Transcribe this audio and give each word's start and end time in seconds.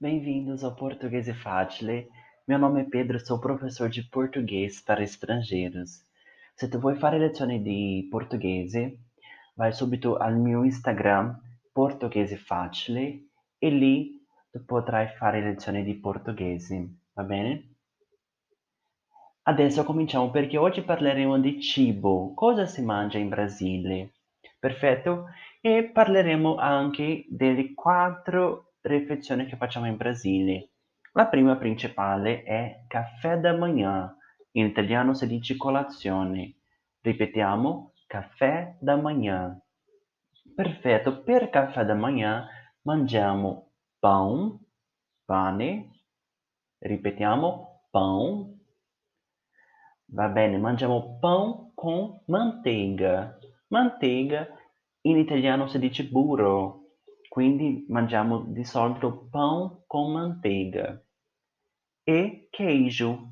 Bem-vindos 0.00 0.64
ao 0.64 0.74
Português 0.74 1.28
é 1.28 1.34
Facile. 1.34 2.10
Meu 2.48 2.58
nome 2.58 2.80
é 2.80 2.84
Pedro, 2.84 3.24
sou 3.24 3.38
professor 3.38 3.88
de 3.88 4.02
português 4.02 4.80
para 4.80 5.04
estrangeiros. 5.04 6.04
Se 6.56 6.68
tu 6.68 6.80
vuoi 6.80 6.96
fare 6.96 7.16
lezioni 7.16 7.62
di 7.62 8.08
portoghese, 8.10 8.98
vai 9.56 9.72
subito 9.72 10.16
al 10.16 10.36
mio 10.36 10.64
Instagram 10.64 11.40
Portoghese 11.72 12.36
Facile 12.36 13.28
e 13.56 13.70
lì 13.70 14.20
tu 14.50 14.64
potrai 14.64 15.06
fare 15.16 15.40
lezioni 15.40 15.84
di 15.84 15.94
portoghese, 15.94 16.88
va 17.14 17.22
bene? 17.22 17.76
Adesso 19.44 19.84
cominciamo 19.84 20.30
perché 20.32 20.58
oggi 20.58 20.82
parleremo 20.82 21.38
di 21.38 21.60
cibo, 21.62 22.34
cosa 22.34 22.66
si 22.66 22.82
mangia 22.82 23.18
in 23.18 23.28
Brasile. 23.28 24.14
Perfetto? 24.58 25.26
E 25.60 25.84
parleremo 25.84 26.56
anche 26.56 27.26
delle 27.28 27.74
quattro 27.74 28.63
riflessioni 28.84 29.46
che 29.46 29.56
facciamo 29.56 29.86
in 29.86 29.96
Brasile. 29.96 30.70
La 31.12 31.26
prima 31.26 31.56
principale 31.56 32.42
è 32.42 32.84
caffè 32.86 33.38
da 33.38 33.56
manhã. 33.56 34.14
In 34.52 34.66
italiano 34.66 35.14
si 35.14 35.26
dice 35.26 35.56
colazione. 35.56 36.54
Ripetiamo, 37.00 37.92
caffè 38.06 38.76
da 38.80 38.96
manhã. 38.96 39.58
Perfetto, 40.54 41.22
per 41.22 41.50
caffè 41.50 41.84
da 41.84 41.94
manhã 41.94 42.46
mangiamo 42.82 43.70
pão, 43.98 44.60
pane, 45.24 45.90
ripetiamo, 46.78 47.86
pão. 47.90 48.58
Va 50.06 50.28
bene, 50.28 50.58
mangiamo 50.58 51.18
pão 51.20 51.72
com 51.74 52.20
manteiga. 52.26 53.38
Manteiga 53.68 54.46
in 55.02 55.18
italiano 55.18 55.66
si 55.66 55.78
dice 55.78 56.04
burro, 56.04 56.83
quindi 57.34 57.84
mangiamo 57.88 58.44
di 58.46 58.62
solito 58.62 59.26
pão 59.28 59.82
com 59.88 60.12
manteiga. 60.12 61.02
E 62.06 62.48
queijo. 62.52 63.28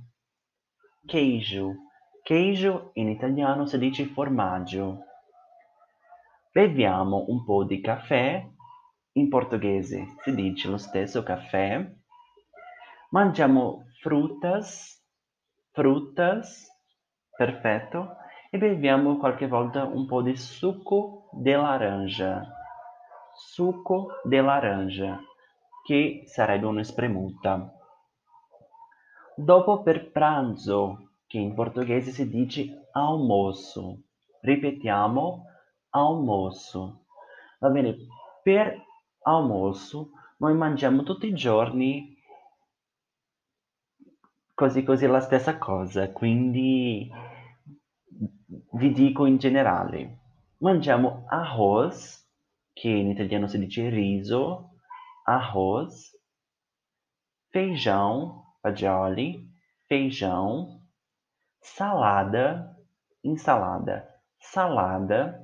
Queijo. 1.06 1.76
Queijo 2.24 2.90
in 2.94 3.10
italiano 3.10 3.64
si 3.64 3.78
dice 3.78 4.06
formaggio. 4.06 5.04
Beviamo 6.52 7.26
un 7.28 7.44
po' 7.44 7.62
di 7.62 7.80
caffè, 7.80 8.44
in 9.12 9.28
portoghese 9.28 10.16
si 10.24 10.34
dice 10.34 10.68
lo 10.68 10.78
stesso 10.78 11.22
caffè. 11.22 11.88
Mangiamo 13.10 13.84
frutas, 14.00 15.00
frutas, 15.70 16.66
perfetto, 17.36 18.16
e 18.50 18.58
beviamo 18.58 19.18
qualche 19.18 19.46
volta 19.46 19.84
un 19.84 20.06
po' 20.06 20.22
di 20.22 20.36
succo 20.36 21.28
di 21.34 21.52
laranja. 21.52 22.61
Succo 23.34 24.20
di 24.24 24.36
laranja, 24.36 25.18
che 25.84 26.22
sarebbe 26.26 26.66
una 26.66 26.82
spremuta. 26.84 27.72
Dopo 29.34 29.82
per 29.82 30.10
pranzo, 30.10 31.10
che 31.26 31.38
in 31.38 31.54
portoghese 31.54 32.10
si 32.10 32.28
dice 32.28 32.88
almoço. 32.92 34.02
Ripetiamo, 34.40 35.46
almoço. 35.90 37.04
Va 37.58 37.68
bene, 37.70 37.96
per 38.42 38.84
almoço 39.22 40.10
noi 40.38 40.54
mangiamo 40.54 41.04
tutti 41.04 41.26
i 41.26 41.34
giorni 41.34 42.16
così 44.54 44.82
così 44.82 45.06
la 45.06 45.20
stessa 45.20 45.58
cosa, 45.58 46.10
quindi 46.10 47.10
vi 48.72 48.92
dico 48.92 49.26
in 49.26 49.38
generale. 49.38 50.18
Mangiamo 50.58 51.24
arroz, 51.28 52.21
che 52.72 52.88
in 52.88 53.10
italiano 53.10 53.46
si 53.46 53.58
dice 53.58 53.88
riso, 53.88 54.70
arroz, 55.24 56.16
feijão, 57.52 58.44
fagioli, 58.60 59.48
feijão, 59.88 60.80
salada, 61.60 62.76
insalada, 63.22 64.08
salada. 64.38 65.38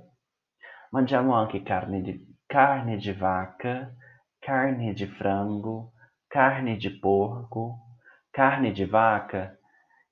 Mangiamo 0.90 1.34
anche 1.34 1.62
carne 1.62 2.00
di, 2.00 2.36
carne 2.46 2.96
de 2.96 3.12
vaca, 3.12 3.94
carne 4.40 4.94
de 4.94 5.06
frango, 5.06 5.92
carne 6.28 6.78
de 6.78 6.90
porco, 6.90 7.96
carne 8.32 8.72
de 8.72 8.86
vaca, 8.86 9.58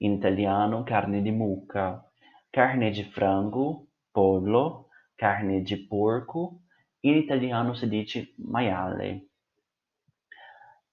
in 0.00 0.12
italiano 0.12 0.82
carne 0.84 1.22
di 1.22 1.30
mucca, 1.30 2.04
carne 2.52 2.90
de 2.90 3.04
frango, 3.04 3.86
pollo, 4.12 4.88
carne 5.16 5.62
de 5.62 5.76
porco, 5.88 6.60
in 7.08 7.16
italiano 7.16 7.74
si 7.74 7.88
dice 7.88 8.34
maiale. 8.36 9.28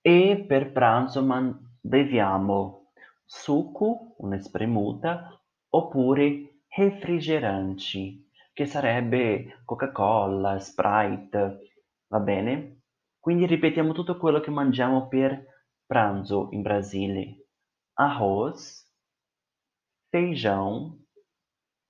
E 0.01 0.43
per 0.47 0.71
pranzo 0.71 1.23
man- 1.23 1.77
beviamo 1.81 2.91
succo, 3.25 4.15
una 4.17 4.39
spremuta, 4.39 5.39
oppure 5.69 6.61
refrigeranti, 6.67 8.29
che 8.53 8.65
sarebbe 8.65 9.61
Coca-Cola, 9.65 10.59
Sprite, 10.59 11.59
va 12.07 12.19
bene? 12.19 12.81
Quindi 13.19 13.45
ripetiamo 13.45 13.93
tutto 13.93 14.17
quello 14.17 14.39
che 14.39 14.51
mangiamo 14.51 15.07
per 15.07 15.45
pranzo 15.85 16.49
in 16.51 16.61
Brasile: 16.61 17.47
arroz, 17.93 18.87
feijão, 20.11 20.99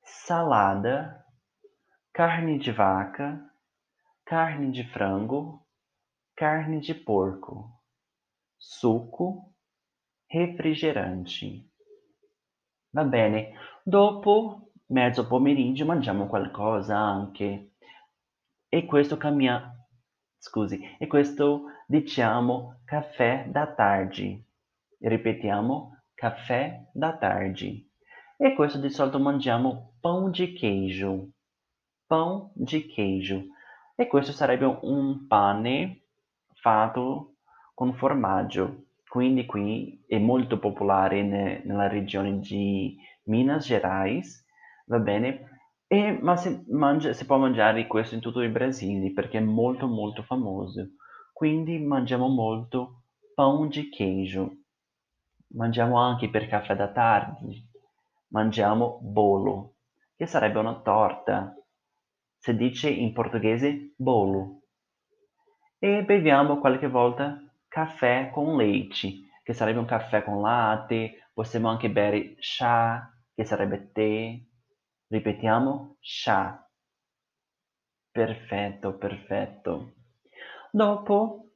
salada, 0.04 1.26
carne 2.14 2.58
de 2.58 2.72
vaca, 2.72 3.53
carne 4.26 4.72
de 4.72 4.84
frango, 4.84 5.66
carne 6.36 6.80
de 6.80 6.94
porco, 6.94 7.82
succo, 8.58 9.54
refrigerante. 10.32 11.70
Va 12.92 13.04
bene, 13.04 13.54
dopo 13.84 14.72
mezzo 14.88 15.28
pomeriggio 15.28 15.86
mangiamo 15.86 16.28
qualcosa 16.28 16.98
anche. 16.98 17.74
E 18.70 18.86
questo 18.86 19.18
cambia, 19.18 19.72
scusi, 20.38 20.80
e 20.98 21.08
questo 21.08 21.66
diciamo 21.86 22.82
caffè 22.86 23.48
da 23.50 23.74
tarde. 23.74 24.46
Ripetiamo, 25.00 26.04
caffè 26.14 26.88
da 26.94 27.18
tarde. 27.18 27.90
E 28.38 28.54
questo 28.56 28.80
di 28.80 28.90
solito 28.90 29.20
mangiamo 29.20 29.96
pão 30.02 30.32
de 30.32 30.54
queijo. 30.54 31.30
Pão 32.08 32.52
de 32.56 32.82
queijo. 32.88 33.53
E 33.96 34.08
questo 34.08 34.32
sarebbe 34.32 34.66
un 34.82 35.26
pane 35.28 36.04
fatto 36.54 37.38
con 37.74 37.94
formaggio. 37.96 38.86
Quindi 39.08 39.46
qui 39.46 40.04
è 40.08 40.18
molto 40.20 40.60
popolare 40.60 41.24
ne- 41.24 41.62
nella 41.66 41.88
regione 41.88 42.40
di 42.40 42.96
Minas 43.24 43.66
Gerais, 43.66 44.46
va 44.86 45.00
bene? 45.00 45.62
E, 45.88 46.18
ma 46.22 46.36
si, 46.36 46.64
mangia, 46.70 47.14
si 47.14 47.26
può 47.26 47.38
mangiare 47.38 47.88
questo 47.88 48.16
in 48.16 48.22
tutto 48.22 48.42
il 48.42 48.52
Brasile 48.52 49.12
perché 49.14 49.38
è 49.38 49.42
molto 49.42 49.88
molto 49.88 50.24
famoso. 50.24 50.90
Quindi 51.32 51.80
mangiamo 51.80 52.28
molto 52.28 53.04
pão 53.36 53.68
de 53.68 53.90
queijo. 53.90 54.52
Mangiamo 55.56 55.98
anche 56.00 56.30
per 56.30 56.48
caffè 56.48 56.76
da 56.76 56.88
tardi, 56.92 57.64
mangiamo 58.30 59.00
bolo, 59.02 59.76
che 60.16 60.26
sarebbe 60.26 60.60
una 60.60 60.82
torta. 60.82 61.56
Si 62.44 62.54
dice 62.56 62.90
in 62.90 63.14
portoghese 63.14 63.94
bolo. 63.96 64.42
E 65.80 66.04
beviamo 66.04 66.60
qualche 66.60 66.88
volta 66.88 67.42
caffè 67.68 68.30
con 68.34 68.58
leite, 68.58 69.30
che 69.44 69.54
sarebbe 69.54 69.80
un 69.80 69.86
caffè 69.86 70.24
con 70.24 70.42
latte. 70.42 71.30
Possiamo 71.34 71.70
anche 71.70 71.90
bere 71.90 72.36
chá, 72.40 73.12
che 73.34 73.46
sarebbe 73.46 73.92
tè. 73.92 74.38
Ripetiamo, 75.08 75.98
chá. 76.02 76.70
Perfetto, 78.14 78.94
perfetto. 78.98 79.94
Dopo 80.72 81.50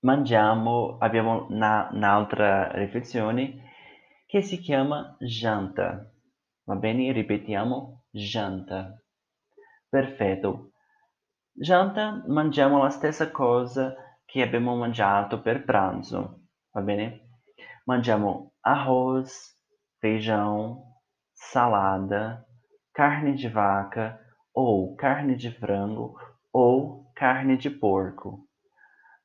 mangiamo, 0.00 0.98
abbiamo 0.98 1.46
una, 1.48 1.88
un'altra 1.92 2.70
riflessione 2.72 3.70
che 4.26 4.42
si 4.42 4.58
chiama 4.58 5.16
janta. 5.20 6.10
Va 6.64 6.74
bene? 6.76 7.12
Ripetiamo, 7.12 7.99
janta. 8.12 9.02
Perfetto. 9.88 10.72
Janta 11.52 12.22
mangiamo 12.28 12.82
la 12.82 12.90
stessa 12.90 13.30
cosa 13.30 13.94
che 14.24 14.42
abbiamo 14.42 14.76
mangiato 14.76 15.40
per 15.40 15.64
pranzo, 15.64 16.42
va 16.70 16.80
bene? 16.80 17.28
Mangiamo 17.84 18.52
arroz, 18.60 19.58
feijão, 19.98 20.82
salada, 21.32 22.46
carne 22.92 23.34
de 23.34 23.48
vaca 23.48 24.18
ou 24.54 24.94
carne 24.94 25.36
de 25.36 25.50
frango 25.50 26.14
ou 26.52 27.10
carne 27.14 27.56
de 27.56 27.70
porco. 27.70 28.46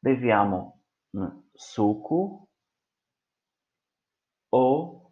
Beviamo 0.02 0.82
succo 1.54 2.50
o 4.52 5.12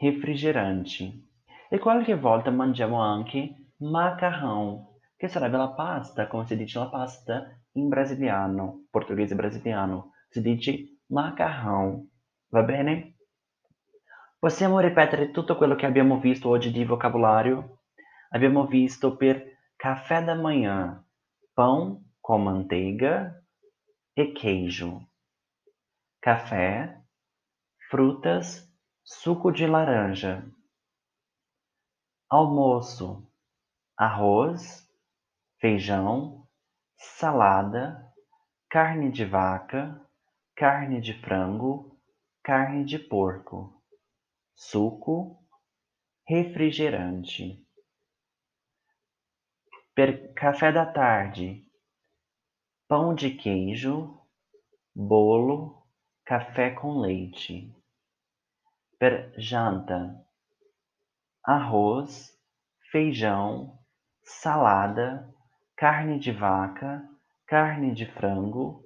refrigerante. 0.00 1.25
E 1.76 1.78
qualche 1.78 2.14
volta 2.14 2.50
mangiamo 2.50 3.02
anche 3.02 3.72
macarrão, 3.80 4.96
che 5.14 5.28
sarebbe 5.28 5.58
la 5.58 5.74
pasta, 5.74 6.26
come 6.26 6.46
si 6.46 6.56
dice 6.56 6.78
la 6.78 6.88
pasta 6.88 7.54
in 7.72 7.88
brasiliano, 7.88 8.86
portoghese 8.90 9.34
brasiliano, 9.34 10.12
si 10.30 10.40
dice 10.40 11.00
macarrão, 11.08 12.08
va 12.48 12.62
bene? 12.62 13.16
Possiamo 14.38 14.80
ripetere 14.80 15.30
tutto 15.30 15.58
quello 15.58 15.74
che 15.74 15.84
abbiamo 15.84 16.18
visto 16.18 16.48
oggi 16.48 16.70
di 16.70 16.82
vocabolario? 16.86 17.82
Abbiamo 18.30 18.64
visto 18.64 19.14
per 19.14 19.44
café 19.76 20.24
da 20.24 20.34
manhã, 20.34 21.04
pão 21.54 22.02
com 22.22 22.38
manteiga 22.38 23.38
e 24.16 24.32
queijo. 24.32 25.06
Café, 26.22 27.02
frutas, 27.90 28.66
suco 29.02 29.50
de 29.50 29.66
laranja. 29.66 30.55
Almoço, 32.28 33.26
arroz, 33.96 34.88
feijão, 35.60 36.46
salada, 36.96 38.12
carne 38.68 39.10
de 39.10 39.24
vaca, 39.24 40.00
carne 40.54 41.00
de 41.00 41.14
frango, 41.20 41.98
carne 42.42 42.84
de 42.84 42.98
porco 42.98 43.76
suco, 44.56 45.38
refrigerante. 46.26 47.62
Per 49.94 50.32
café 50.34 50.72
da 50.72 50.86
tarde, 50.86 51.70
pão 52.88 53.14
de 53.14 53.30
queijo, 53.30 54.18
bolo, 54.94 55.86
café 56.24 56.70
com 56.70 56.98
leite. 56.98 57.70
Per 58.98 59.34
janta, 59.38 60.25
arroz, 61.46 62.32
feijão, 62.90 63.78
salada, 64.24 65.32
carne 65.76 66.18
de 66.18 66.32
vaca, 66.32 67.08
carne 67.46 67.94
de 67.94 68.04
frango, 68.04 68.82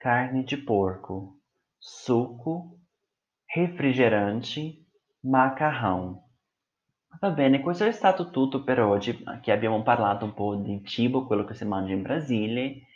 carne 0.00 0.42
de 0.42 0.56
porco, 0.56 1.36
suco, 1.78 2.76
refrigerante 3.54 4.84
Macarrão. 5.22 6.20
Va 7.20 7.30
bene, 7.30 7.60
questo 7.60 7.84
è 7.84 7.92
stato 7.92 8.30
tutto 8.30 8.64
per 8.64 8.80
oggi, 8.80 9.22
che 9.40 9.52
abbiamo 9.52 9.82
parlato 9.82 10.24
un 10.24 10.34
po' 10.34 10.56
di 10.56 10.82
cibo, 10.84 11.26
quello 11.26 11.44
che 11.44 11.54
si 11.54 11.64
mangia 11.64 11.92
in 11.92 12.02
Brasile. 12.02 12.86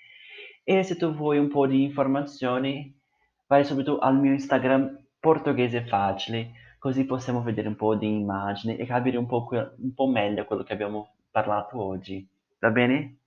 E 0.65 0.83
se 0.83 0.97
tu 0.97 1.15
vuoi 1.15 1.39
un 1.39 1.49
po' 1.49 1.69
di 1.69 1.85
informazioni, 1.85 2.99
vai 3.47 3.65
subito 3.65 3.99
al 3.99 4.19
mio 4.19 4.33
Instagram 4.33 5.07
Portoghese 5.21 5.85
Facile, 5.85 6.64
così 6.85 7.07
possiamo 7.07 7.41
vedere 7.41 7.69
un 7.69 7.77
po' 7.77 7.95
di 7.95 8.07
immagini 8.07 8.77
e 8.77 8.85
capire 8.85 9.17
un 9.17 9.25
po', 9.25 9.49
un 9.79 9.95
po' 9.95 10.07
meglio 10.07 10.45
quello 10.45 10.65
che 10.65 10.75
abbiamo 10.75 11.15
parlato 11.31 11.83
oggi. 11.83 12.29
Va 12.59 12.69
bene? 12.69 13.21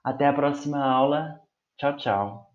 Até 0.00 0.24
a 0.24 0.32
prossima 0.32 0.82
aula. 0.94 1.38
Ciao 1.74 1.98
ciao. 1.98 2.51